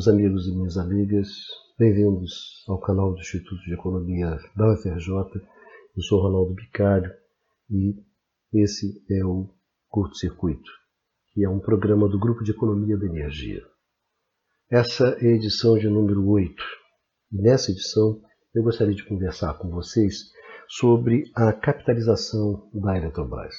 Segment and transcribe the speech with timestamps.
[0.00, 1.28] Meus amigos e minhas amigas,
[1.78, 5.42] bem-vindos ao canal do Instituto de Economia da UFRJ.
[5.94, 7.12] Eu sou Ronaldo Bicário
[7.68, 8.02] e
[8.54, 9.50] esse é o
[9.90, 10.70] Curto Circuito,
[11.34, 13.60] que é um programa do Grupo de Economia da Energia.
[14.70, 16.64] Essa é a edição de número 8
[17.32, 18.22] e nessa edição
[18.54, 20.30] eu gostaria de conversar com vocês
[20.66, 23.54] sobre a capitalização da Eletrobras.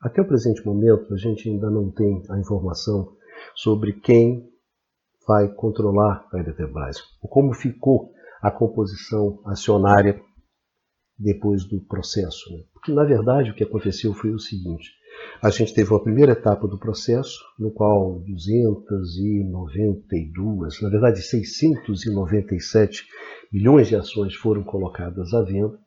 [0.00, 3.16] Até o presente momento, a gente ainda não tem a informação
[3.56, 4.51] sobre quem
[5.26, 10.20] vai controlar a Eletrobras, como ficou a composição acionária
[11.18, 12.52] depois do processo.
[12.52, 12.62] Né?
[12.72, 14.90] Porque, na verdade, o que aconteceu foi o seguinte:
[15.40, 23.06] a gente teve uma primeira etapa do processo, no qual 292, na verdade 697
[23.52, 25.78] milhões de ações foram colocadas à venda,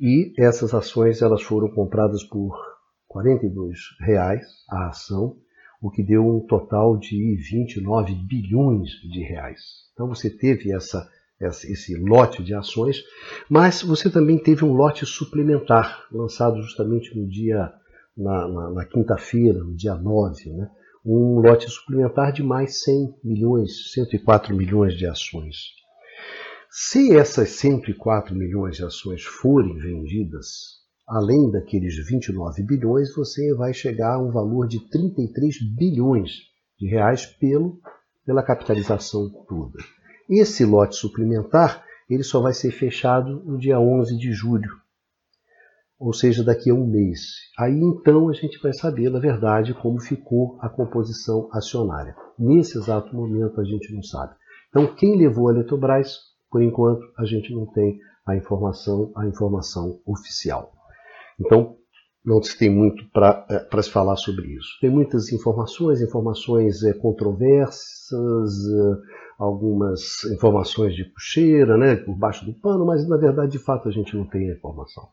[0.00, 2.56] e essas ações elas foram compradas por
[3.06, 5.36] 42 reais a ação,
[5.80, 9.60] o que deu um total de 29 bilhões de reais.
[9.92, 11.08] Então você teve essa,
[11.40, 13.02] esse lote de ações,
[13.48, 17.72] mas você também teve um lote suplementar, lançado justamente no dia,
[18.16, 20.70] na, na, na quinta-feira, no dia 9, né?
[21.04, 25.80] um lote suplementar de mais 100 milhões, 104 milhões de ações.
[26.68, 30.79] Se essas 104 milhões de ações forem vendidas,
[31.10, 36.30] além daqueles 29 bilhões, você vai chegar a um valor de 33 bilhões
[36.78, 37.80] de reais pelo,
[38.24, 39.76] pela capitalização toda.
[40.28, 44.70] Esse lote suplementar ele só vai ser fechado no dia 11 de julho,
[45.98, 47.20] ou seja, daqui a um mês.
[47.58, 52.14] Aí então a gente vai saber, na verdade, como ficou a composição acionária.
[52.38, 54.34] Nesse exato momento a gente não sabe.
[54.68, 56.18] Então, quem levou a Eletrobras,
[56.50, 60.79] por enquanto, a gente não tem a informação, a informação oficial.
[61.40, 61.76] Então,
[62.24, 64.68] não se tem muito para é, se falar sobre isso.
[64.80, 72.52] Tem muitas informações, informações é, controversas, é, algumas informações de puxeira, né, por baixo do
[72.52, 75.08] pano, mas na verdade, de fato, a gente não tem a informação.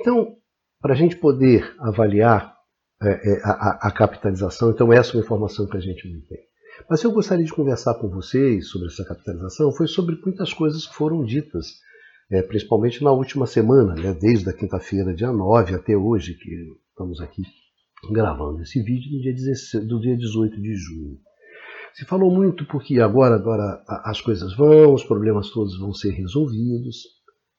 [0.00, 0.36] Então,
[0.80, 2.56] para a gente poder avaliar
[3.02, 6.38] é, é, a, a, capitalização, então essa é uma informação que a gente não tem.
[6.88, 10.94] Mas eu gostaria de conversar com vocês sobre essa capitalização, foi sobre muitas coisas que
[10.94, 11.80] foram ditas
[12.30, 16.50] é, principalmente na última semana, né, desde a quinta-feira, dia 9 até hoje, que
[16.90, 17.42] estamos aqui
[18.10, 21.18] gravando esse vídeo, no dia 16, do dia 18 de junho.
[21.94, 27.02] Se falou muito porque agora, agora as coisas vão, os problemas todos vão ser resolvidos,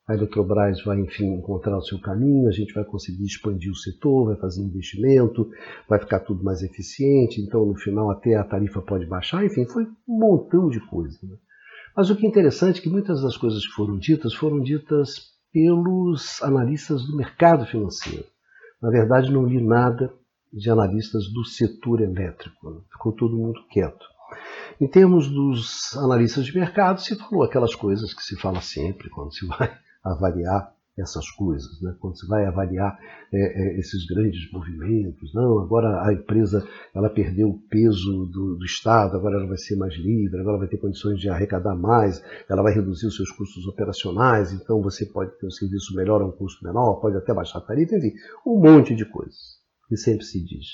[0.07, 4.27] a Eletrobras vai, enfim, encontrar o seu caminho, a gente vai conseguir expandir o setor,
[4.27, 5.49] vai fazer investimento,
[5.87, 9.83] vai ficar tudo mais eficiente, então no final até a tarifa pode baixar, enfim, foi
[10.07, 11.19] um montão de coisa.
[11.21, 11.35] Né?
[11.99, 15.33] Mas o que é interessante é que muitas das coisas que foram ditas foram ditas
[15.51, 18.23] pelos analistas do mercado financeiro.
[18.81, 20.09] Na verdade, não li nada
[20.53, 24.05] de analistas do setor elétrico, ficou todo mundo quieto.
[24.79, 29.33] Em termos dos analistas de mercado, se falou aquelas coisas que se fala sempre quando
[29.33, 29.69] se vai
[30.01, 31.95] avaliar essas coisas, né?
[31.99, 32.97] quando se vai avaliar
[33.31, 35.33] é, é, esses grandes movimentos.
[35.33, 39.75] Não, agora a empresa ela perdeu o peso do, do, Estado, agora ela vai ser
[39.75, 43.65] mais livre, agora vai ter condições de arrecadar mais, ela vai reduzir os seus custos
[43.67, 47.59] operacionais, então você pode ter um serviço melhor a um custo menor, pode até baixar
[47.59, 48.13] a tarifa, enfim,
[48.45, 50.67] um monte de coisas que sempre se diz.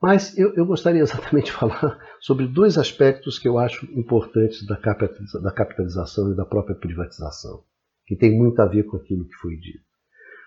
[0.00, 4.76] Mas eu, eu gostaria exatamente de falar sobre dois aspectos que eu acho importantes da
[4.76, 7.62] capitalização e da própria privatização
[8.06, 9.84] que tem muito a ver com aquilo que foi dito.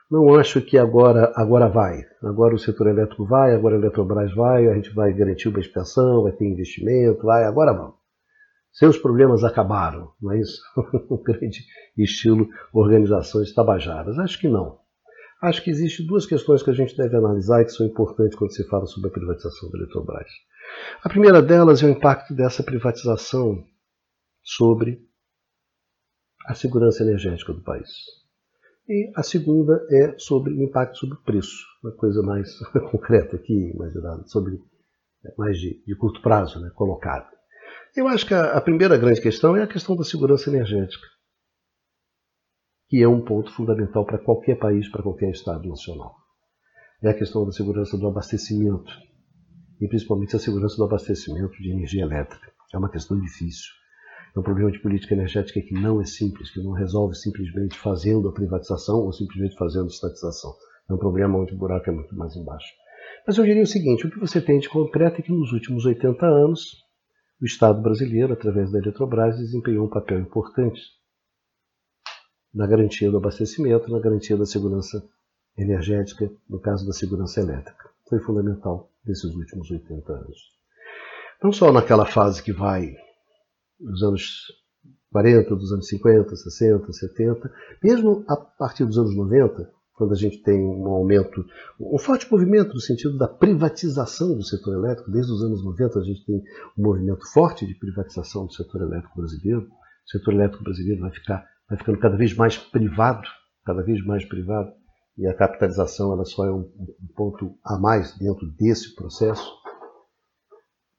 [0.10, 2.06] Não acho que agora, agora vai.
[2.24, 6.24] Agora o setor elétrico vai, agora a Eletrobras vai, a gente vai garantir uma expansão,
[6.24, 7.96] vai ter investimento, vai, agora vamos.
[8.72, 10.62] Seus problemas acabaram, não é isso?
[11.10, 11.66] o grande
[11.98, 14.18] estilo organizações tabajaras.
[14.20, 14.78] Acho que não.
[15.42, 18.54] Acho que existem duas questões que a gente deve analisar e que são importantes quando
[18.54, 20.30] se fala sobre a privatização da Eletrobras.
[21.04, 23.64] A primeira delas é o impacto dessa privatização
[24.42, 25.07] sobre
[26.48, 27.90] a segurança energética do país.
[28.88, 32.58] E a segunda é sobre o impacto sobre o preço, uma coisa mais
[32.90, 33.94] concreta aqui, mais
[34.30, 34.56] sobre
[35.26, 37.28] é, mais de, de curto prazo, né, colocada.
[37.96, 41.06] Eu acho que a, a primeira grande questão é a questão da segurança energética,
[42.88, 46.16] que é um ponto fundamental para qualquer país, para qualquer Estado nacional.
[47.04, 48.92] É a questão da segurança do abastecimento,
[49.82, 52.52] e principalmente a segurança do abastecimento de energia elétrica.
[52.74, 53.72] É uma questão difícil.
[54.38, 58.30] É um problema de política energética que não é simples, que não resolve simplesmente fazendo
[58.30, 60.54] a privatização ou simplesmente fazendo a estatização.
[60.88, 62.72] É um problema onde o buraco é muito mais embaixo.
[63.26, 65.88] Mas eu diria o seguinte: o que você tem de concreto é que nos últimos
[65.88, 66.86] 80 anos,
[67.42, 70.82] o Estado brasileiro, através da Eletrobras, desempenhou um papel importante
[72.54, 75.04] na garantia do abastecimento, na garantia da segurança
[75.58, 77.90] energética, no caso da segurança elétrica.
[78.08, 80.38] Foi fundamental nesses últimos 80 anos.
[81.42, 82.96] Não só naquela fase que vai
[83.80, 84.52] dos anos
[85.12, 87.52] 40, dos anos 50, 60, 70,
[87.84, 91.44] mesmo a partir dos anos 90, quando a gente tem um aumento,
[91.80, 96.04] um forte movimento no sentido da privatização do setor elétrico, desde os anos 90 a
[96.04, 96.44] gente tem
[96.78, 99.62] um movimento forte de privatização do setor elétrico brasileiro.
[99.62, 103.28] O setor elétrico brasileiro vai ficar vai ficando cada vez mais privado,
[103.66, 104.72] cada vez mais privado,
[105.18, 109.52] e a capitalização ela só é um, um ponto a mais dentro desse processo.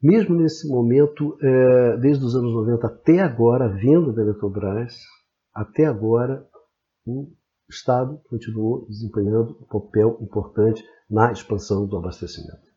[0.00, 4.96] Mesmo nesse momento, é, desde os anos 90 até agora, a venda da Eletrobras,
[5.52, 6.46] até agora,
[7.04, 7.32] o
[7.68, 12.68] Estado continuou desempenhando um papel importante na expansão do abastecimento.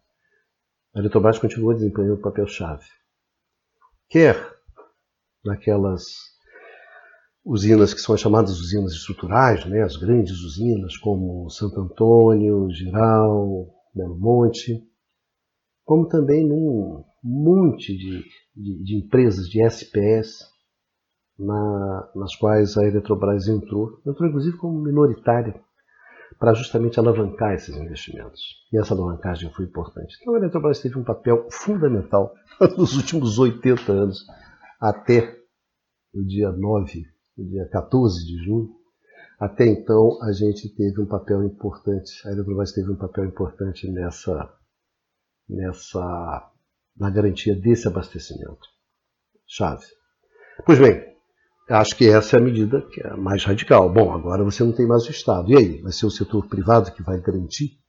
[0.95, 2.85] A Eletrobras continua desempenhando um papel-chave.
[4.09, 4.35] Quer
[5.45, 6.05] naquelas
[7.45, 13.67] usinas que são as chamadas usinas estruturais, né, as grandes usinas como Santo Antônio, Giral,
[13.93, 14.83] Belo Monte,
[15.85, 18.23] como também num monte de,
[18.55, 20.51] de, de empresas de SPS
[21.37, 25.59] na, nas quais a Eletrobras entrou, entrou inclusive como minoritária,
[26.39, 28.41] para justamente alavancar esses investimentos.
[28.71, 30.17] E essa alavancagem foi importante.
[30.21, 32.33] Então a Eletrobras teve um papel fundamental
[32.77, 34.25] nos últimos 80 anos,
[34.79, 35.37] até
[36.13, 37.05] o dia 9,
[37.37, 38.69] o dia 14 de julho.
[39.39, 44.53] Até então a gente teve um papel importante, a Eletrobras teve um papel importante nessa,
[45.49, 46.50] nessa
[46.97, 48.67] na garantia desse abastecimento.
[49.47, 49.85] Chave.
[50.65, 51.03] Pois bem,
[51.69, 53.91] acho que essa é a medida que é mais radical.
[53.91, 55.51] Bom, agora você não tem mais o Estado.
[55.51, 55.81] E aí?
[55.81, 57.81] Vai ser o setor privado que vai garantir?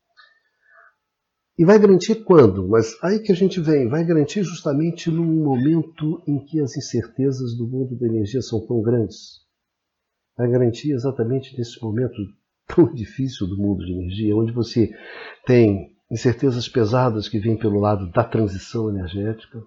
[1.59, 2.67] E vai garantir quando?
[2.67, 7.57] Mas aí que a gente vem, vai garantir justamente num momento em que as incertezas
[7.57, 9.43] do mundo da energia são tão grandes.
[10.37, 12.17] Vai garantir exatamente nesse momento
[12.67, 14.91] tão difícil do mundo de energia, onde você
[15.45, 19.65] tem incertezas pesadas que vêm pelo lado da transição energética,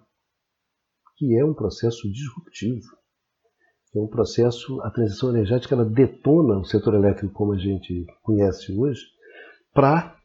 [1.18, 2.86] que é um processo disruptivo.
[3.95, 8.71] É um processo, a transição energética ela detona o setor elétrico como a gente conhece
[8.77, 9.01] hoje,
[9.74, 10.15] para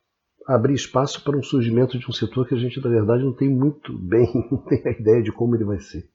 [0.46, 3.49] abrir espaço para um surgimento de um setor que a gente, na verdade, não tem
[3.49, 6.06] muito bem, não tem a ideia de como ele vai ser.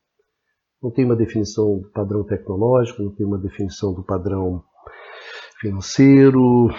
[0.84, 4.64] Não tem uma definição do padrão tecnológico, não tem uma definição do padrão
[5.60, 6.70] financeiro,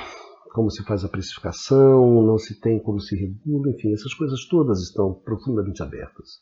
[0.56, 4.81] como se faz a precificação, não se tem como se regula, enfim, essas coisas todas
[4.81, 6.41] estão profundamente abertas.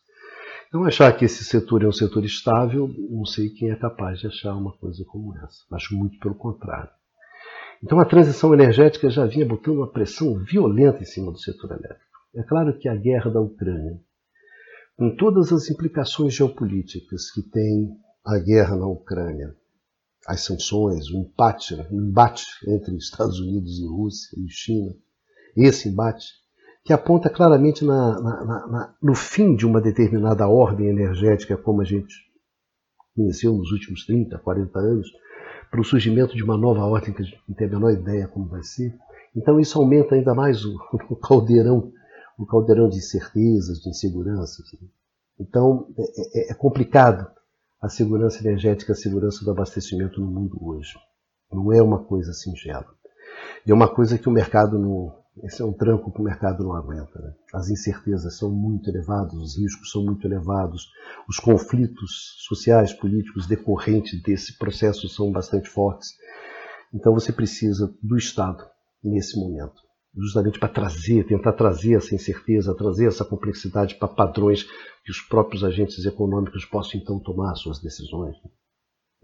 [0.69, 4.29] Então, achar que esse setor é um setor estável, não sei quem é capaz de
[4.29, 5.65] achar uma coisa como essa.
[5.73, 6.91] Acho muito pelo contrário.
[7.83, 12.05] Então, a transição energética já vinha botando uma pressão violenta em cima do setor elétrico.
[12.37, 14.01] É claro que a guerra da Ucrânia,
[14.97, 17.91] com todas as implicações geopolíticas que tem
[18.25, 19.57] a guerra na Ucrânia,
[20.27, 24.95] as sanções, o empate, o embate entre Estados Unidos e Rússia e China,
[25.57, 26.27] esse embate,
[26.85, 31.85] que aponta claramente na, na, na, no fim de uma determinada ordem energética, como a
[31.85, 32.15] gente
[33.15, 35.09] conheceu nos últimos 30, 40 anos,
[35.71, 38.29] para o surgimento de uma nova ordem que a gente não tem a menor ideia
[38.29, 38.95] como vai ser.
[39.35, 40.77] Então isso aumenta ainda mais o,
[41.11, 41.93] o caldeirão,
[42.39, 44.67] o caldeirão de incertezas, de inseguranças.
[45.39, 47.27] Então é, é, é complicado
[47.85, 50.95] a segurança energética, a segurança do abastecimento no mundo hoje.
[51.53, 52.87] Não é uma coisa singela.
[53.67, 55.15] E é uma coisa que o mercado não.
[55.43, 57.21] Esse é um tranco que o mercado não aguenta.
[57.21, 57.35] Né?
[57.53, 60.89] As incertezas são muito elevadas, os riscos são muito elevados,
[61.29, 66.09] os conflitos sociais, políticos decorrentes desse processo são bastante fortes.
[66.93, 68.65] Então você precisa do Estado
[69.03, 69.84] nesse momento
[70.17, 74.65] justamente para trazer, tentar trazer essa incerteza, trazer essa complexidade para padrões
[75.05, 78.51] que os próprios agentes econômicos possam então tomar suas decisões, né?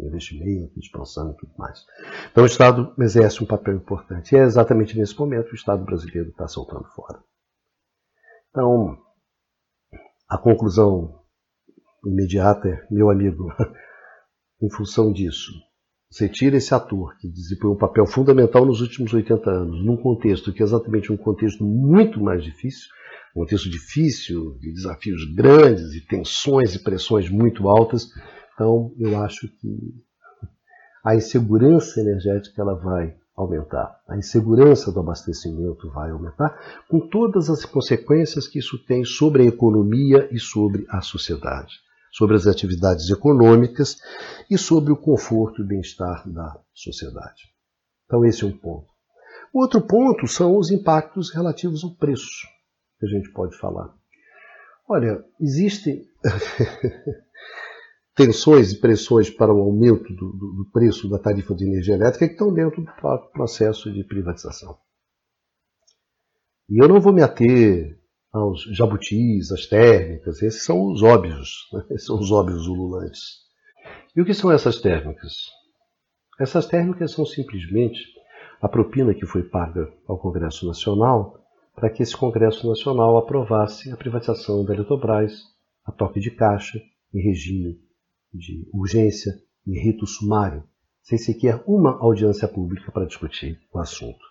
[0.01, 1.85] investimento, expansão e tudo mais.
[2.31, 4.35] Então o Estado exerce um papel importante.
[4.35, 7.23] E é exatamente nesse momento que o Estado brasileiro está soltando fora.
[8.51, 8.99] Então,
[10.29, 11.23] a conclusão
[12.05, 13.53] imediata é, meu amigo,
[14.63, 15.53] em função disso,
[16.11, 20.53] você tira esse ator que desempenhou um papel fundamental nos últimos 80 anos, num contexto
[20.53, 22.89] que é exatamente um contexto muito mais difícil,
[23.35, 28.09] um contexto difícil, de desafios grandes, e tensões e pressões muito altas.
[28.55, 29.95] Então, eu acho que
[31.05, 34.01] a insegurança energética ela vai aumentar.
[34.09, 39.47] A insegurança do abastecimento vai aumentar, com todas as consequências que isso tem sobre a
[39.47, 41.79] economia e sobre a sociedade
[42.11, 43.97] sobre as atividades econômicas
[44.51, 47.51] e sobre o conforto e bem-estar da sociedade.
[48.05, 48.89] Então, esse é um ponto.
[49.53, 52.47] O outro ponto são os impactos relativos ao preço,
[52.99, 53.95] que a gente pode falar.
[54.89, 56.05] Olha, existem
[58.17, 62.27] tensões e pressões para o aumento do, do, do, preço da tarifa de energia elétrica
[62.27, 62.93] que estão dentro do
[63.33, 64.77] processo de privatização.
[66.69, 68.00] E eu não vou me ater
[68.33, 71.85] aos jabutis, às térmicas, esses são os óbvios, né?
[71.91, 73.41] esses são os óbvios ululantes.
[74.15, 75.33] E o que são essas térmicas?
[76.39, 78.01] Essas térmicas são simplesmente
[78.61, 81.39] a propina que foi paga ao Congresso Nacional
[81.75, 85.43] para que esse Congresso Nacional aprovasse a privatização da Eletrobras,
[85.85, 86.81] a toque de caixa,
[87.13, 87.81] em regime
[88.33, 89.33] de urgência
[89.67, 90.63] e rito sumário,
[91.03, 94.25] sem sequer uma audiência pública para discutir o assunto.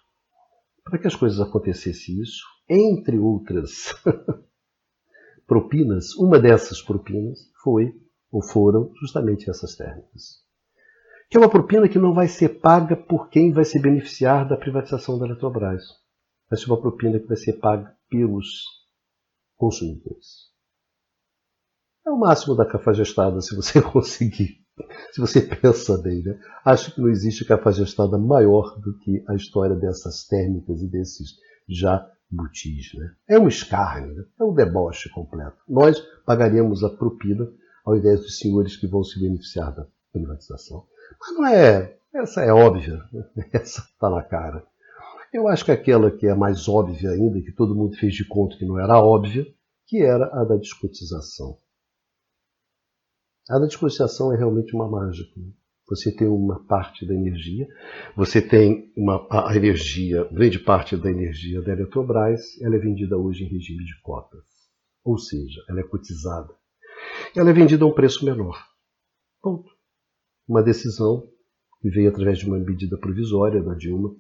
[0.84, 3.94] Para que as coisas acontecessem isso, entre outras
[5.48, 7.94] propinas, uma dessas propinas foi
[8.32, 10.44] ou foram justamente essas térmicas.
[11.30, 14.58] Que é uma propina que não vai ser paga por quem vai se beneficiar da
[14.58, 15.84] privatização da Eletrobras.
[16.50, 18.64] Vai ser uma propina que vai ser paga pelos
[19.56, 20.50] consumidores.
[22.06, 24.60] É o máximo da cafajestada se você conseguir.
[25.12, 26.40] Se você pensa bem, né?
[26.64, 31.32] Acho que não existe cafajestada maior do que a história dessas térmicas e desses
[31.68, 32.94] já butis.
[32.94, 33.12] Né?
[33.28, 34.24] É um escárnio, né?
[34.40, 35.58] é um deboche completo.
[35.68, 37.50] Nós pagaríamos a propina
[37.86, 40.86] ao invés dos senhores que vão se beneficiar da privatização.
[41.20, 41.98] Mas não é.
[42.14, 43.24] Essa é óbvia, né?
[43.54, 44.66] essa está na cara.
[45.32, 48.58] Eu acho que aquela que é mais óbvia ainda, que todo mundo fez de conta
[48.58, 49.46] que não era óbvia,
[49.86, 51.60] que era a da descotização.
[53.48, 55.40] A da descotização é realmente uma mágica.
[55.40, 55.52] Né?
[55.90, 57.68] Você tem uma parte da energia,
[58.16, 63.44] você tem uma, a energia, grande parte da energia da Eletrobras, ela é vendida hoje
[63.44, 64.46] em regime de cotas.
[65.04, 66.54] Ou seja, ela é cotizada.
[67.36, 68.64] Ela é vendida a um preço menor.
[69.42, 69.68] Ponto.
[70.48, 71.28] Uma decisão
[71.82, 74.16] que veio através de uma medida provisória da Dilma,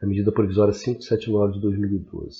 [0.00, 2.36] a medida provisória 579 de 2012.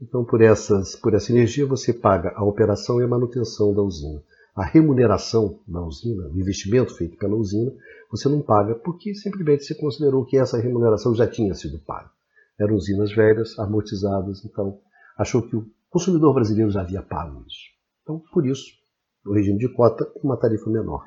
[0.00, 4.22] Então, por, essas, por essa energia, você paga a operação e a manutenção da usina
[4.54, 7.72] a remuneração da usina, o investimento feito pela usina,
[8.10, 12.10] você não paga porque simplesmente se considerou que essa remuneração já tinha sido paga.
[12.60, 14.78] Eram usinas velhas, amortizadas, então
[15.16, 17.72] achou que o consumidor brasileiro já havia pago isso.
[18.02, 18.66] Então, por isso,
[19.24, 21.06] o regime de cota é uma tarifa menor.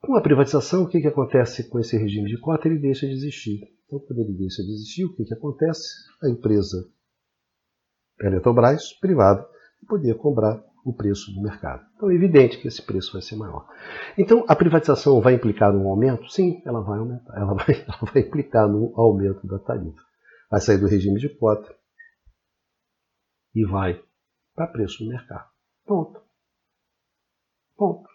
[0.00, 2.68] Com a privatização, o que, que acontece com esse regime de cota?
[2.68, 3.60] Ele deixa de existir.
[3.86, 5.88] Então, quando ele deixa de existir, o que, que acontece?
[6.22, 6.86] A empresa
[8.20, 9.46] Eletrobras, privada,
[9.86, 11.84] poder comprar o preço do mercado.
[11.96, 13.68] Então é evidente que esse preço vai ser maior.
[14.16, 16.30] Então a privatização vai implicar num aumento?
[16.30, 17.36] Sim, ela vai aumentar.
[17.36, 20.00] Ela vai, ela vai implicar no aumento da tarifa.
[20.48, 21.74] Vai sair do regime de cota
[23.52, 24.00] e vai
[24.54, 25.48] para preço do mercado.
[25.84, 26.20] Ponto.
[27.76, 28.08] Ponto.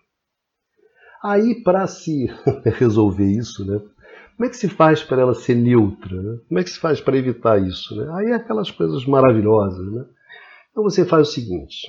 [1.22, 2.26] Aí, para se
[2.80, 3.80] resolver isso, né,
[4.38, 6.16] como é que se faz para ela ser neutra?
[6.20, 6.40] Né?
[6.48, 7.96] Como é que se faz para evitar isso?
[7.96, 8.10] Né?
[8.14, 9.92] Aí é aquelas coisas maravilhosas.
[9.92, 10.06] Né?
[10.72, 11.88] Então você faz o seguinte: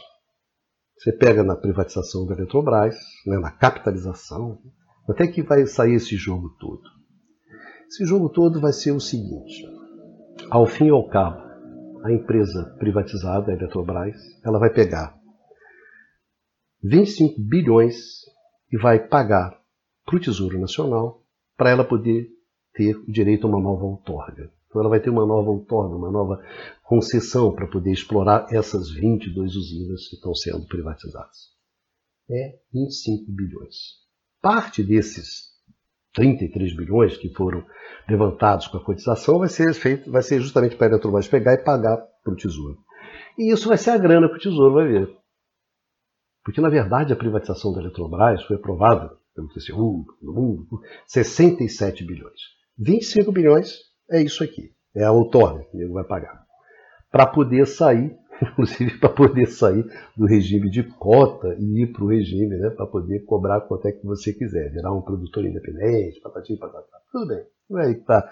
[1.03, 4.59] você pega na privatização da Eletrobras, né, na capitalização,
[5.09, 6.83] até que vai sair esse jogo todo.
[7.89, 9.67] Esse jogo todo vai ser o seguinte:
[10.49, 11.43] ao fim e ao cabo,
[12.05, 15.19] a empresa privatizada, a Eletrobras, ela vai pegar
[16.85, 17.97] 25 bilhões
[18.71, 19.61] e vai pagar
[20.05, 21.25] para o Tesouro Nacional
[21.57, 22.29] para ela poder
[22.75, 24.53] ter o direito a uma nova outorga.
[24.73, 26.43] Então ela vai ter uma nova outorga, uma nova
[26.83, 31.53] concessão para poder explorar essas 22 usinas que estão sendo privatizadas.
[32.31, 33.77] É 25 bilhões.
[34.41, 35.51] Parte desses
[36.15, 37.63] 33 bilhões que foram
[38.09, 41.59] levantados com a cotização vai ser feito, vai ser justamente para a Eletrobras pegar e
[41.59, 42.79] pagar para o Tesouro.
[43.37, 45.15] E isso vai ser a grana que o Tesouro vai ver.
[46.43, 52.07] Porque, na verdade, a privatização da Eletrobras foi aprovada pelo TCU, pelo mundo, por 67
[52.07, 52.41] bilhões.
[52.79, 54.71] 25 bilhões é isso aqui.
[54.95, 56.45] É a outorga que ele vai pagar.
[57.11, 59.85] Para poder sair, inclusive para poder sair
[60.17, 63.93] do regime de cota e ir para o regime, né, para poder cobrar quanto é
[63.93, 66.87] que você quiser, virar um produtor independente, patati, patata.
[67.11, 67.45] Tudo bem.
[67.79, 68.29] Aí tá.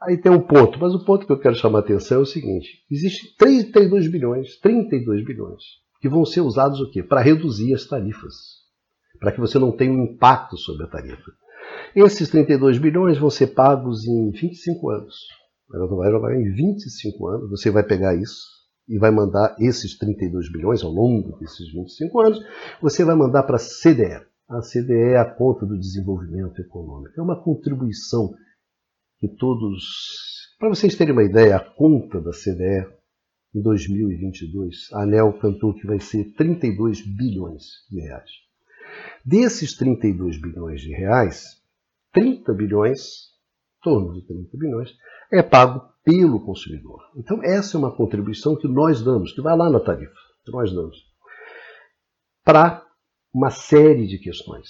[0.00, 2.26] Aí tem um ponto, mas o ponto que eu quero chamar a atenção é o
[2.26, 5.62] seguinte: existe 32 bilhões, 32 bilhões,
[6.00, 7.02] que vão ser usados o quê?
[7.02, 8.60] Para reduzir as tarifas.
[9.18, 11.32] Para que você não tenha um impacto sobre a tarifa.
[11.94, 15.16] Esses 32 bilhões vão ser pagos em 25 anos.
[15.72, 17.50] Ela não vai jogar em 25 anos.
[17.50, 22.40] Você vai pegar isso e vai mandar esses 32 bilhões ao longo desses 25 anos.
[22.80, 24.26] Você vai mandar para a CDE.
[24.48, 27.18] A CDE é a conta do desenvolvimento econômico.
[27.18, 28.34] É uma contribuição
[29.18, 30.48] que todos.
[30.58, 32.86] Para vocês terem uma ideia, a conta da CDE
[33.54, 38.30] em 2022, a ANEL cantou que vai ser 32 bilhões de reais.
[39.24, 41.59] Desses 32 bilhões de reais,
[42.12, 43.00] 30 bilhões,
[43.78, 44.90] em torno de 30 bilhões,
[45.32, 47.00] é pago pelo consumidor.
[47.16, 50.14] Então, essa é uma contribuição que nós damos, que vai lá na tarifa,
[50.44, 50.96] que nós damos,
[52.44, 52.84] para
[53.32, 54.68] uma série de questões.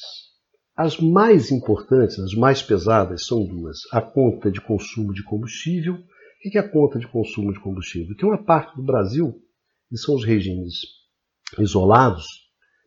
[0.77, 5.95] As mais importantes, as mais pesadas, são duas: a conta de consumo de combustível.
[5.95, 8.17] O que é a conta de consumo de combustível?
[8.17, 9.35] Tem uma parte do Brasil,
[9.89, 10.73] que são os regimes
[11.59, 12.27] isolados,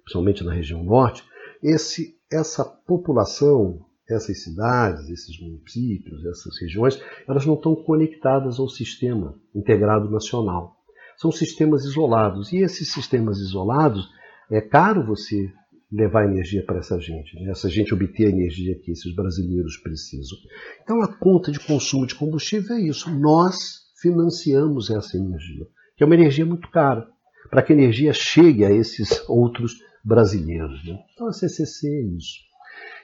[0.03, 1.23] principalmente na região norte,
[1.61, 9.35] esse essa população, essas cidades, esses municípios, essas regiões, elas não estão conectadas ao sistema
[9.55, 10.75] integrado nacional.
[11.17, 12.51] São sistemas isolados.
[12.51, 14.09] E esses sistemas isolados,
[14.49, 15.51] é caro você
[15.91, 17.51] levar energia para essa gente, né?
[17.51, 20.37] essa gente obter a energia que esses brasileiros precisam.
[20.81, 23.11] Então a conta de consumo de combustível é isso.
[23.11, 27.07] Nós financiamos essa energia, que é uma energia muito cara,
[27.49, 30.83] para que a energia chegue a esses outros brasileiros.
[30.83, 30.97] Né?
[31.13, 32.39] Então a CCC é isso.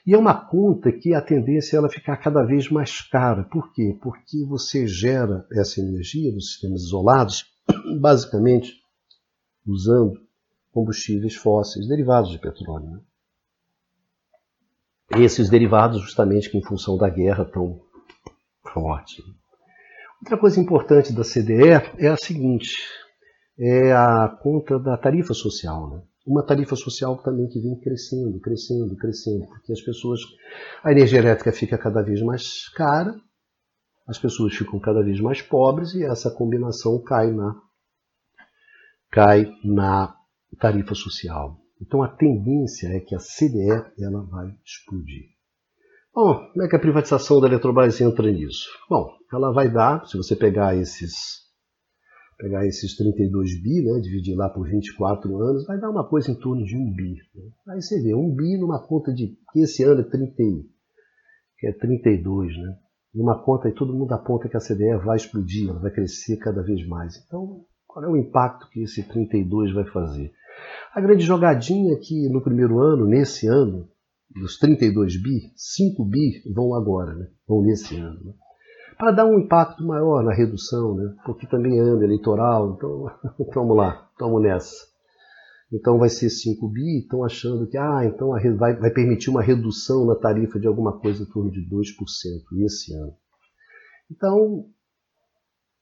[0.06, 3.44] E é uma conta que a tendência é ela ficar cada vez mais cara.
[3.44, 3.98] Por quê?
[4.02, 7.46] Porque você gera essa energia nos sistemas isolados,
[8.00, 8.82] basicamente
[9.66, 10.20] usando
[10.72, 12.90] combustíveis fósseis, derivados de petróleo.
[12.90, 13.00] Né?
[15.18, 17.82] Esses derivados, justamente que em função da guerra tão
[18.72, 19.24] forte.
[20.22, 22.78] Outra coisa importante da CDE é a seguinte:
[23.58, 25.90] é a conta da tarifa social.
[25.90, 26.02] Né?
[26.30, 30.20] Uma tarifa social também que vem crescendo, crescendo, crescendo, porque as pessoas.
[30.84, 33.20] A energia elétrica fica cada vez mais cara,
[34.08, 37.60] as pessoas ficam cada vez mais pobres e essa combinação cai na,
[39.10, 40.16] cai na
[40.60, 41.58] tarifa social.
[41.82, 45.30] Então a tendência é que a CDE ela vai explodir.
[46.14, 48.70] Bom, como é que a privatização da Eletrobras entra nisso?
[48.88, 51.49] Bom, ela vai dar, se você pegar esses
[52.40, 56.36] pegar esses 32 bi, né, dividir lá por 24 anos, vai dar uma coisa em
[56.36, 57.16] torno de 1 bi.
[57.36, 57.52] Né?
[57.68, 60.34] Aí você vê, 1 bi numa conta de que esse ano é 30,
[61.58, 62.78] que é 32, né?
[63.14, 66.62] Numa conta e todo mundo aponta que a CDE vai explodir, ela vai crescer cada
[66.62, 67.18] vez mais.
[67.26, 70.32] Então, qual é o impacto que esse 32 vai fazer?
[70.94, 73.90] A grande jogadinha é que no primeiro ano, nesse ano,
[74.30, 77.28] dos 32 bi, 5 bi vão agora, né?
[77.48, 78.24] vão nesse ano.
[78.24, 78.34] Né?
[79.00, 81.16] Para dar um impacto maior na redução, né?
[81.26, 83.10] porque também ano eleitoral, então
[83.56, 84.90] vamos lá, vamos nessa.
[85.72, 90.06] Então vai ser 5 bi, estão achando que ah, então vai, vai permitir uma redução
[90.06, 93.14] na tarifa de alguma coisa em torno de 2% esse ano.
[94.12, 94.66] Então,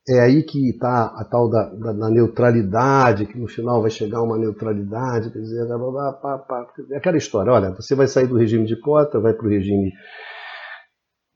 [0.08, 4.22] é aí que está a tal da, da, da, neutralidade, que no final vai chegar
[4.22, 8.66] uma neutralidade, quer dizer, blá, blá, blá, aquela história, olha, você vai sair do regime
[8.66, 9.92] de cota, vai para o regime,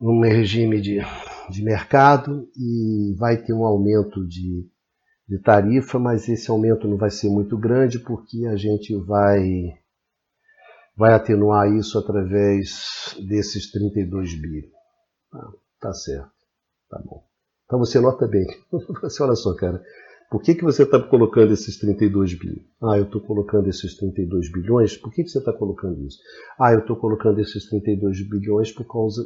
[0.02, 0.98] um regime de,
[1.48, 4.68] de mercado e vai ter um aumento de,
[5.28, 9.74] de tarifa, mas esse aumento não vai ser muito grande porque a gente vai,
[10.96, 14.70] vai atenuar isso através desses 32 bi.
[15.32, 16.32] Ah, tá certo,
[16.90, 17.24] tá bom.
[17.64, 18.46] Então você nota bem.
[19.00, 19.82] Você olha só, cara,
[20.30, 22.66] por que, que você está colocando esses 32 bilhões?
[22.82, 24.96] Ah, eu estou colocando esses 32 bilhões.
[24.96, 26.18] Por que, que você está colocando isso?
[26.58, 29.22] Ah, eu estou colocando esses 32 bilhões por causa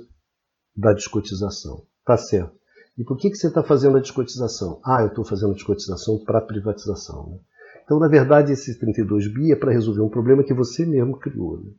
[0.76, 1.86] da descotização.
[2.04, 2.54] Tá certo.
[2.98, 4.80] E por que, que você está fazendo a descotização?
[4.84, 7.30] Ah, eu estou fazendo a descotização para privatização.
[7.30, 7.38] Né?
[7.84, 11.62] Então, na verdade, esses 32 bi é para resolver um problema que você mesmo criou.
[11.62, 11.72] Né?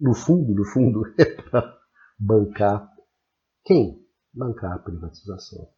[0.00, 1.76] No fundo, no fundo, é para
[2.18, 2.92] bancar
[3.64, 4.02] quem?
[4.34, 5.68] Bancar a privatização.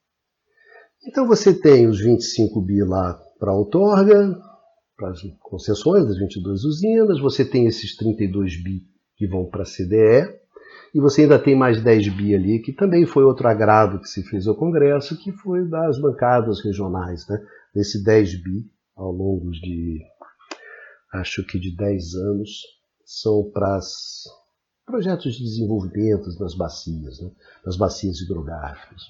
[1.07, 4.41] Então você tem os 25 bi lá para a outorga,
[4.97, 9.67] para as concessões das 22 usinas, você tem esses 32 bi que vão para a
[9.67, 10.33] CDE,
[10.95, 14.23] e você ainda tem mais 10 bi ali, que também foi outro agrado que se
[14.23, 17.27] fez ao Congresso, que foi das bancadas regionais.
[17.29, 17.45] Né?
[17.75, 20.01] Esse 10 bi, ao longo de,
[21.13, 22.51] acho que de 10 anos,
[23.05, 23.81] são para
[24.87, 27.31] projetos de desenvolvimento nas bacias, né?
[27.67, 29.03] nas bacias hidrográficas.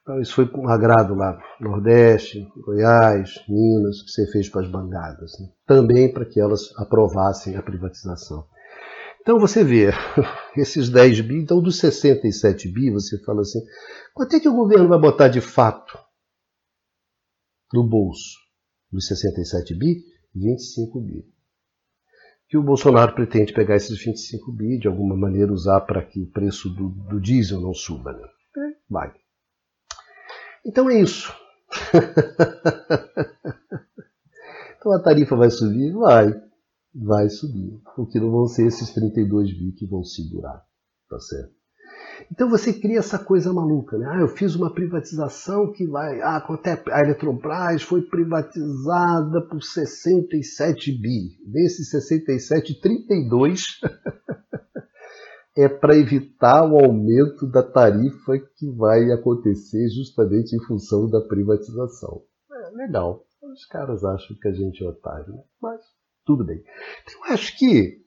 [0.00, 5.38] Então, isso foi um agrado lá, Nordeste, Goiás, Minas, que você fez para as bancadas.
[5.38, 5.48] Né?
[5.66, 8.46] Também para que elas aprovassem a privatização.
[9.22, 9.90] Então você vê,
[10.56, 13.60] esses 10 bi, então dos 67 bi, você fala assim,
[14.12, 15.96] quanto é que o governo vai botar de fato
[17.72, 18.36] no bolso
[18.90, 20.04] dos 67 bi?
[20.34, 21.24] 25 bi.
[22.48, 26.26] Que o Bolsonaro pretende pegar esses 25 bi, de alguma maneira usar para que o
[26.26, 28.12] preço do, do diesel não suba.
[28.12, 28.26] Né?
[28.58, 29.14] É, vai.
[30.66, 31.32] Então é isso.
[34.76, 35.92] então a tarifa vai subir?
[35.92, 36.51] Vai.
[36.94, 37.80] Vai subir.
[37.96, 40.62] Porque não vão ser esses 32 bi que vão segurar.
[41.08, 41.62] Tá certo?
[42.30, 44.06] Então você cria essa coisa maluca, né?
[44.08, 46.20] Ah, eu fiz uma privatização que vai.
[46.20, 46.82] Ah, quanto é?
[46.90, 51.36] A Eletrobras foi privatizada por 67 bi.
[51.50, 53.80] Desses 67, 32
[55.56, 62.22] é para evitar o aumento da tarifa que vai acontecer justamente em função da privatização.
[62.50, 63.24] É legal.
[63.42, 65.42] Os caras acham que a gente é otário, né?
[65.60, 65.80] mas
[66.24, 66.62] tudo bem.
[67.02, 68.02] Então, eu acho que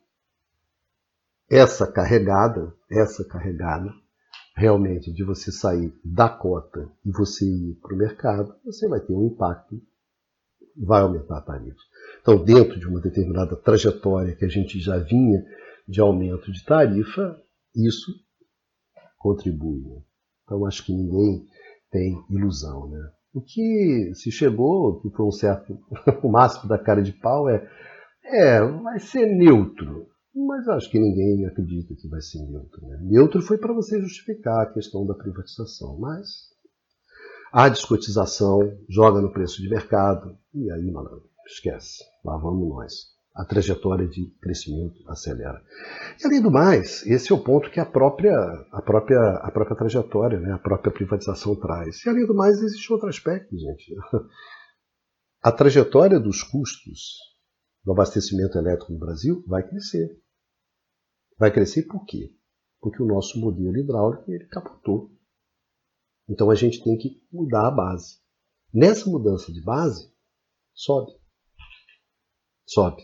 [1.50, 3.94] essa carregada, essa carregada,
[4.56, 9.14] realmente de você sair da cota e você ir para o mercado, você vai ter
[9.14, 9.82] um impacto,
[10.78, 11.80] vai aumentar a tarifa.
[12.22, 15.46] Então, dentro de uma determinada trajetória que a gente já vinha
[15.88, 17.40] de aumento de tarifa,
[17.76, 18.12] isso
[19.18, 19.82] contribui.
[19.82, 20.02] Né?
[20.44, 21.48] Então acho que ninguém
[21.92, 22.88] tem ilusão.
[22.88, 23.10] Né?
[23.34, 25.78] O que se chegou, que foi um certo,
[26.24, 27.68] o máximo da cara de pau é,
[28.26, 30.08] é, vai ser neutro.
[30.36, 32.86] Mas acho que ninguém acredita que vai ser neutro.
[32.86, 33.00] Né?
[33.04, 36.54] Neutro foi para você justificar a questão da privatização, mas
[37.54, 43.16] a descotização joga no preço de mercado e aí, malandro, esquece, lá vamos nós.
[43.34, 45.62] A trajetória de crescimento acelera.
[46.22, 48.34] E além do mais, esse é o ponto que a própria,
[48.72, 52.06] a própria, a própria trajetória, né, a própria privatização traz.
[52.06, 53.94] E além do mais, existe outro aspecto, gente.
[55.44, 57.18] A trajetória dos custos
[57.86, 60.20] do abastecimento elétrico no Brasil vai crescer.
[61.38, 62.36] Vai crescer por quê?
[62.82, 65.12] Porque o nosso modelo hidráulico ele capotou.
[66.28, 68.20] Então a gente tem que mudar a base.
[68.74, 70.12] Nessa mudança de base,
[70.74, 71.12] sobe.
[72.66, 73.04] Sobe.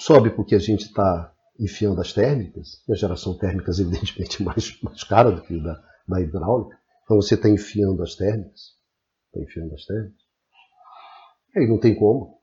[0.00, 4.80] Sobe porque a gente está enfiando as térmicas, e a geração térmica é evidentemente mais,
[4.82, 6.76] mais cara do que da, da hidráulica.
[7.04, 8.76] Então você está enfiando as térmicas.
[9.26, 10.22] Está enfiando as térmicas.
[11.54, 12.37] E aí não tem como.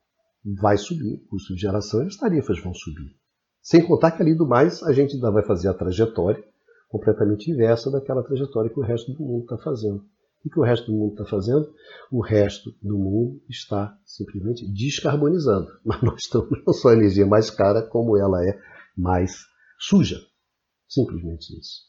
[0.59, 3.15] Vai subir o custo de geração e as tarifas vão subir.
[3.61, 6.43] Sem contar que, ali do mais, a gente ainda vai fazer a trajetória
[6.87, 10.05] completamente inversa daquela trajetória que o resto do mundo está fazendo.
[10.45, 11.73] O que o resto do mundo está fazendo?
[12.11, 15.67] O resto do mundo está simplesmente descarbonizando.
[15.83, 18.55] Mas nós estamos não só a energia mais cara, como ela é
[18.95, 19.45] mais
[19.79, 20.19] suja.
[20.87, 21.81] Simplesmente isso.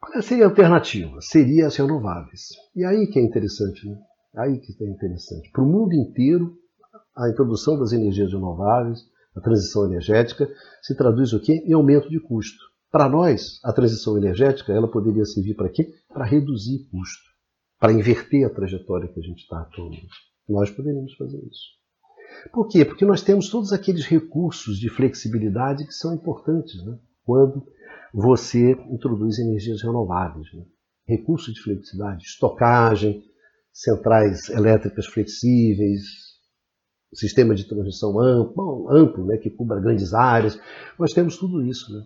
[0.00, 1.20] Qual seria a alternativa?
[1.20, 2.48] Seria as renováveis.
[2.74, 3.96] E aí que é interessante, né?
[4.36, 5.50] Aí que é interessante.
[5.52, 6.56] Para o mundo inteiro,
[7.18, 9.00] a introdução das energias renováveis
[9.38, 10.48] a transição energética
[10.82, 11.62] se traduz o quê?
[11.64, 12.58] Em aumento de custo.
[12.90, 15.92] Para nós, a transição energética ela poderia servir para quê?
[16.08, 17.22] Para reduzir custo,
[17.78, 20.08] para inverter a trajetória que a gente está atualmente.
[20.48, 21.78] Nós poderíamos fazer isso.
[22.52, 22.84] Por quê?
[22.84, 26.98] Porque nós temos todos aqueles recursos de flexibilidade que são importantes né?
[27.24, 27.64] quando
[28.12, 30.46] você introduz energias renováveis.
[30.52, 30.64] Né?
[31.06, 33.22] Recursos de flexibilidade, estocagem,
[33.72, 36.27] centrais elétricas flexíveis,
[37.14, 40.58] sistema de transmissão amplo, amplo né, que cubra grandes áreas.
[40.98, 42.04] Nós temos tudo isso, né,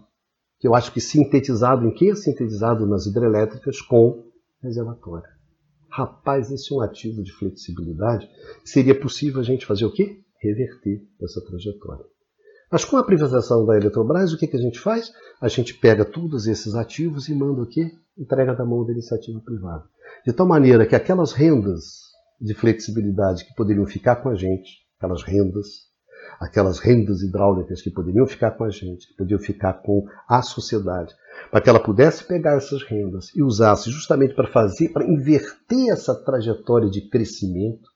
[0.58, 4.24] que eu acho que sintetizado em que é sintetizado nas hidrelétricas com
[4.62, 5.28] reservatório.
[5.90, 8.28] Rapaz, esse é um ativo de flexibilidade.
[8.64, 10.20] Seria possível a gente fazer o quê?
[10.40, 12.04] Reverter essa trajetória.
[12.70, 15.12] Mas com a privatização da Eletrobras, o que, que a gente faz?
[15.38, 17.90] A gente pega todos esses ativos e manda o quê?
[18.16, 19.84] Entrega da mão da iniciativa privada.
[20.24, 25.22] De tal maneira que aquelas rendas de flexibilidade que poderiam ficar com a gente, aquelas
[25.24, 25.66] rendas,
[26.38, 31.12] aquelas rendas hidráulicas que poderiam ficar com a gente, que poderiam ficar com a sociedade,
[31.50, 36.14] para que ela pudesse pegar essas rendas e usasse justamente para fazer, para inverter essa
[36.14, 37.90] trajetória de crescimento,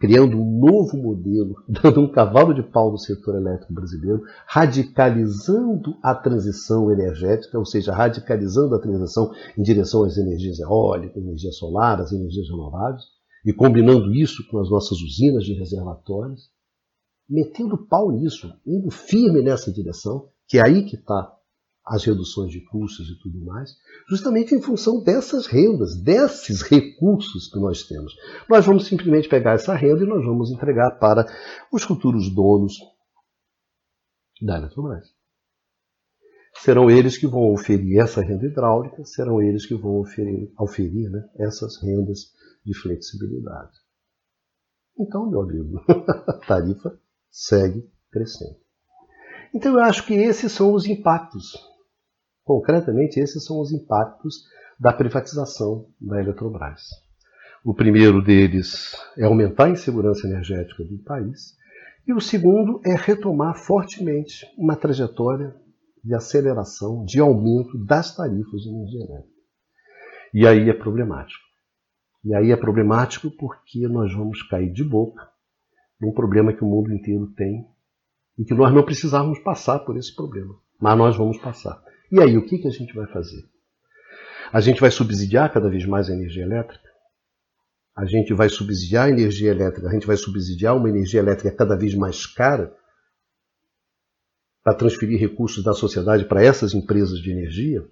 [0.00, 6.14] criando um novo modelo, dando um cavalo de pau no setor elétrico brasileiro, radicalizando a
[6.14, 12.10] transição energética, ou seja, radicalizando a transição em direção às energias eólicas, energia solar, às
[12.10, 13.04] energias renováveis,
[13.44, 16.50] e combinando isso com as nossas usinas de reservatórios,
[17.28, 21.36] metendo pau nisso, indo firme nessa direção, que é aí que está
[21.84, 23.76] as reduções de custos e tudo mais,
[24.08, 28.14] justamente em função dessas rendas, desses recursos que nós temos.
[28.48, 31.26] Nós vamos simplesmente pegar essa renda e nós vamos entregar para
[31.72, 32.74] os futuros donos
[34.40, 35.08] da Eletrobras.
[36.58, 41.28] Serão eles que vão oferir essa renda hidráulica, serão eles que vão oferir, oferir né,
[41.38, 42.30] essas rendas
[42.64, 43.72] de flexibilidade.
[44.98, 45.80] Então, meu amigo,
[46.28, 46.98] a tarifa
[47.30, 48.56] segue crescendo.
[49.54, 51.52] Então, eu acho que esses são os impactos.
[52.44, 54.44] Concretamente, esses são os impactos
[54.78, 56.82] da privatização da Eletrobras.
[57.64, 61.56] O primeiro deles é aumentar a insegurança energética do país,
[62.06, 65.54] e o segundo é retomar fortemente uma trajetória
[66.02, 69.32] de aceleração, de aumento das tarifas de energia elétrica.
[70.34, 71.51] E aí é problemático.
[72.24, 75.28] E aí é problemático porque nós vamos cair de boca
[76.00, 77.66] num problema que o mundo inteiro tem
[78.38, 81.82] e que nós não precisávamos passar por esse problema, mas nós vamos passar.
[82.10, 83.44] E aí, o que, que a gente vai fazer?
[84.52, 86.90] A gente vai subsidiar cada vez mais a energia elétrica?
[87.96, 89.88] A gente vai subsidiar a energia elétrica?
[89.88, 92.74] A gente vai subsidiar uma energia elétrica cada vez mais cara
[94.62, 97.86] para transferir recursos da sociedade para essas empresas de energia?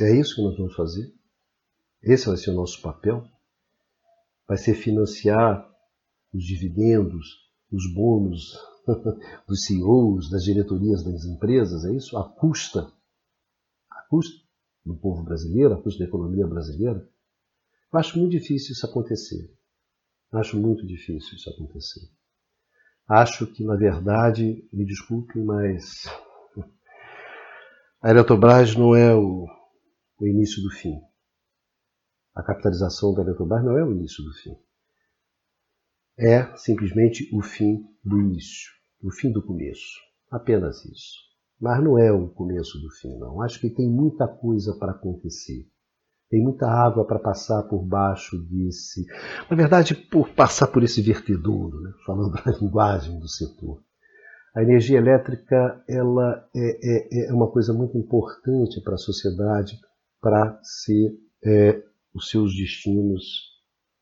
[0.00, 1.12] É isso que nós vamos fazer?
[2.02, 3.26] Esse vai ser o nosso papel?
[4.46, 5.68] Vai ser financiar
[6.32, 7.26] os dividendos,
[7.70, 8.56] os bônus
[9.48, 12.16] dos CEOs, das diretorias das empresas, é isso?
[12.16, 12.92] A custa,
[13.90, 14.46] a custa
[14.84, 17.08] do povo brasileiro, a custa da economia brasileira.
[17.92, 19.50] Eu acho muito difícil isso acontecer.
[20.32, 22.08] Eu acho muito difícil isso acontecer.
[23.08, 26.04] Acho que, na verdade, me desculpem, mas
[28.02, 29.46] a Eletrobras não é o,
[30.20, 31.00] o início do fim.
[32.36, 34.54] A capitalização da Eletrobras não é o início do fim.
[36.18, 38.70] É simplesmente o fim do início,
[39.02, 39.98] o fim do começo.
[40.30, 41.16] Apenas isso.
[41.58, 43.40] Mas não é o começo do fim, não.
[43.40, 45.66] Acho que tem muita coisa para acontecer.
[46.28, 49.06] Tem muita água para passar por baixo desse.
[49.48, 51.90] Na verdade, por passar por esse vertedouro, né?
[52.04, 53.82] falando a linguagem do setor.
[54.54, 59.78] A energia elétrica ela é, é, é uma coisa muito importante para a sociedade
[60.20, 61.82] para ser é,
[62.16, 63.54] os seus destinos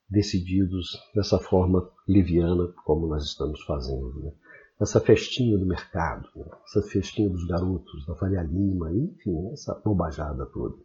[0.08, 4.22] decididos dessa forma liviana como nós estamos fazendo.
[4.22, 4.32] Né?
[4.80, 6.46] Essa festinha do mercado, né?
[6.64, 10.76] essa festinha dos garotos, da Faria Lima, enfim, essa bobajada toda.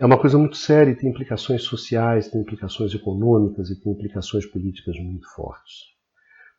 [0.00, 4.44] É uma coisa muito séria e tem implicações sociais, tem implicações econômicas e tem implicações
[4.46, 5.94] políticas muito fortes.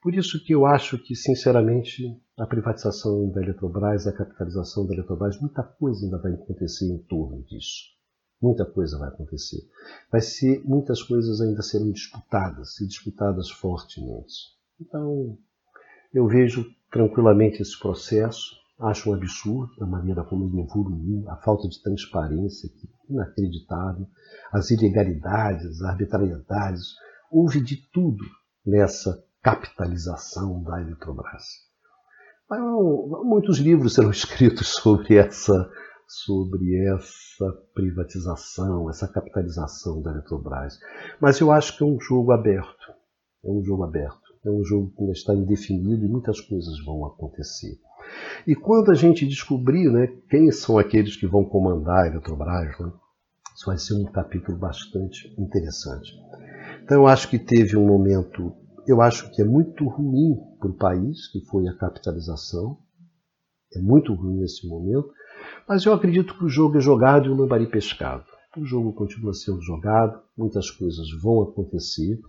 [0.01, 2.03] Por isso que eu acho que, sinceramente,
[2.37, 7.43] a privatização da Eletrobras, a capitalização da Eletrobras, muita coisa ainda vai acontecer em torno
[7.43, 7.96] disso.
[8.41, 9.67] Muita coisa vai acontecer.
[10.11, 14.35] Vai ser, muitas coisas ainda serão disputadas, e disputadas fortemente.
[14.79, 15.37] Então,
[16.13, 21.67] eu vejo tranquilamente esse processo, Acho um absurdo a maneira como ele evoluiu, a falta
[21.67, 24.07] de transparência, é inacreditável,
[24.51, 26.93] as ilegalidades, as arbitrariedades.
[27.31, 28.23] Houve de tudo
[28.63, 31.43] nessa capitalização da Eletrobras.
[33.23, 35.67] Muitos livros serão escritos sobre essa,
[36.07, 40.79] sobre essa privatização, essa capitalização da Eletrobras.
[41.19, 42.93] Mas eu acho que é um jogo aberto.
[43.43, 44.27] É um jogo aberto.
[44.45, 47.77] É um jogo que ainda está indefinido e muitas coisas vão acontecer.
[48.47, 52.91] E quando a gente descobrir né, quem são aqueles que vão comandar a Eletrobras, né,
[53.53, 56.13] isso vai ser um capítulo bastante interessante.
[56.83, 58.55] Então eu acho que teve um momento,
[58.87, 62.77] eu acho que é muito ruim para o país, que foi a capitalização.
[63.75, 65.11] É muito ruim esse momento,
[65.67, 68.25] mas eu acredito que o jogo é jogado e o lambari pescado.
[68.55, 72.19] O jogo continua sendo jogado, muitas coisas vão acontecer.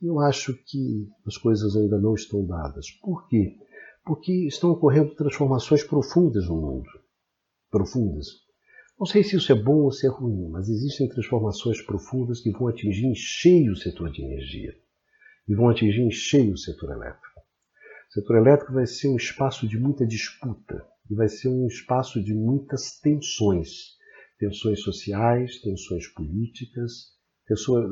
[0.00, 2.90] E eu acho que as coisas ainda não estão dadas.
[3.00, 3.56] Por quê?
[4.04, 6.88] porque estão ocorrendo transformações profundas no mundo.
[7.70, 8.26] Profundas.
[8.98, 12.50] Não sei se isso é bom ou se é ruim, mas existem transformações profundas que
[12.50, 14.74] vão atingir em cheio o setor de energia
[15.48, 17.40] e vão atingir em cheio o setor elétrico.
[18.10, 22.22] O setor elétrico vai ser um espaço de muita disputa e vai ser um espaço
[22.22, 23.96] de muitas tensões.
[24.38, 27.12] Tensões sociais, tensões políticas,
[27.46, 27.88] tensões,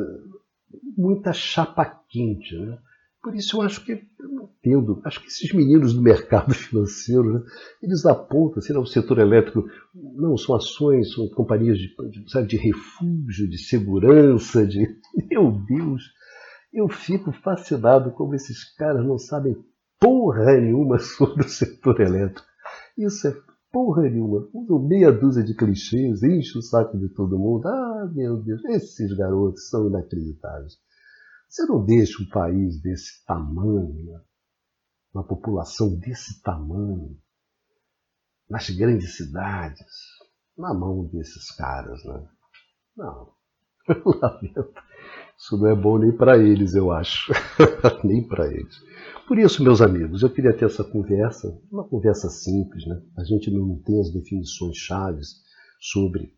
[0.96, 2.56] muita chapa quente.
[2.56, 2.78] Né?
[3.22, 7.34] Por isso eu acho que, eu não entendo, acho que esses meninos do mercado financeiro,
[7.34, 7.42] né,
[7.82, 12.48] eles apontam, sei lá, o setor elétrico, não, são ações, são companhias de, de, sabe,
[12.48, 14.86] de refúgio, de segurança, de.
[15.30, 16.02] Meu Deus!
[16.72, 19.56] Eu fico fascinado como esses caras não sabem
[19.98, 22.49] porra nenhuma sobre o setor elétrico.
[23.00, 24.46] Isso é porra nenhuma.
[24.52, 27.66] Usam meia dúzia de clichês, enche o saco de todo mundo.
[27.66, 30.74] Ah, meu Deus, esses garotos são inacreditáveis.
[31.48, 34.20] Você não deixa um país desse tamanho,
[35.14, 37.18] uma população desse tamanho,
[38.48, 39.86] nas grandes cidades,
[40.56, 42.28] na mão desses caras, né?
[42.96, 43.32] Não.
[43.88, 44.74] Eu lamento.
[45.40, 47.32] Isso não é bom nem para eles, eu acho.
[48.04, 48.76] nem para eles.
[49.26, 53.00] Por isso, meus amigos, eu queria ter essa conversa, uma conversa simples, né?
[53.16, 55.36] A gente não tem as definições chaves
[55.80, 56.34] sobre,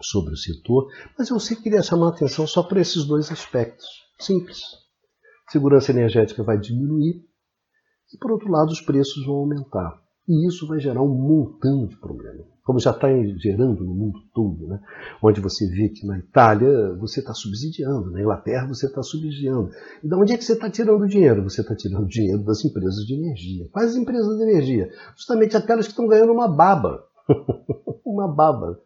[0.00, 3.30] sobre o setor, mas eu sei que queria chamar a atenção só para esses dois
[3.30, 3.86] aspectos.
[4.18, 4.60] Simples.
[5.48, 7.24] Segurança energética vai diminuir
[8.12, 10.01] e, por outro lado, os preços vão aumentar.
[10.28, 13.08] E isso vai gerar um montão de problemas, como já está
[13.38, 14.80] gerando no mundo todo, né?
[15.20, 19.70] onde você vê que na Itália você está subsidiando, na Inglaterra você está subsidiando.
[20.02, 21.42] E de onde é que você está tirando dinheiro?
[21.42, 23.68] Você está tirando dinheiro das empresas de energia.
[23.72, 24.90] Quais empresas de energia?
[25.16, 27.04] Justamente aquelas que estão ganhando uma baba.
[28.06, 28.78] uma baba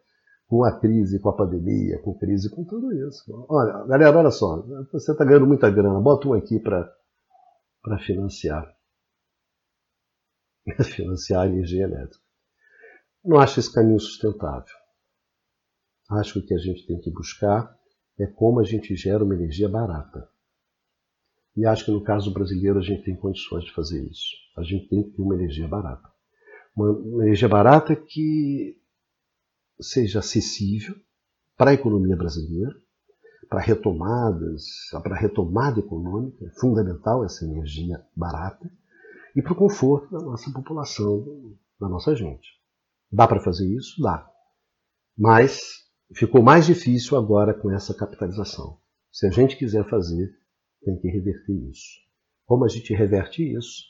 [0.47, 3.23] com a crise, com a pandemia, com crise, com tudo isso.
[3.49, 6.89] Olha, galera, olha só, você está ganhando muita grana, bota um aqui para
[7.99, 8.76] financiar.
[10.83, 12.23] financiar a energia elétrica.
[13.23, 14.73] Não acho esse caminho sustentável.
[16.09, 17.77] Acho que o que a gente tem que buscar
[18.17, 20.29] é como a gente gera uma energia barata.
[21.55, 24.35] E acho que no caso brasileiro a gente tem condições de fazer isso.
[24.55, 26.07] A gente tem que ter uma energia barata.
[26.75, 28.79] Uma energia barata que
[29.79, 30.95] seja acessível
[31.57, 32.75] para a economia brasileira,
[33.49, 34.65] para retomadas,
[35.03, 38.69] para a retomada econômica, é fundamental essa energia barata,
[39.37, 42.49] e para o conforto da nossa população, da nossa gente.
[43.11, 44.01] Dá para fazer isso?
[44.01, 44.27] Dá.
[45.15, 45.59] Mas
[46.15, 48.79] ficou mais difícil agora com essa capitalização.
[49.11, 50.35] Se a gente quiser fazer,
[50.83, 51.99] tem que reverter isso.
[52.47, 53.83] Como a gente reverte isso?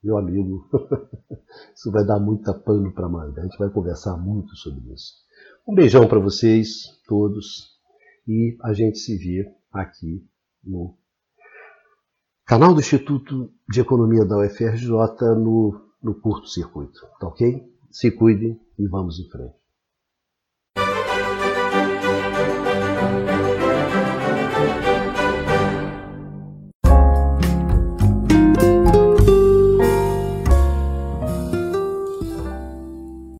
[0.00, 0.70] Meu amigo,
[1.74, 3.40] isso vai dar muita pano para manga.
[3.40, 5.14] A gente vai conversar muito sobre isso.
[5.66, 7.80] Um beijão para vocês todos
[8.28, 10.24] e a gente se vê aqui
[10.62, 10.96] no
[12.44, 14.90] canal do Instituto de Economia da UFRJ
[15.36, 17.00] no, no curto circuito.
[17.18, 17.62] Tá ok?
[17.90, 19.63] Se cuidem e vamos em frente.